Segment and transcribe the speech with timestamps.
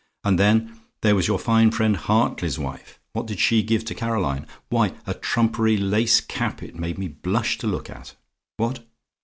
[0.23, 4.47] And then there was your fine friend Hartley's wife what did she give to Caroline?
[4.69, 8.15] Why, a trumpery lace cap it made me blush to look at.
[8.57, 8.83] What?